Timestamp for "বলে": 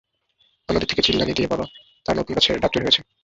1.51-1.65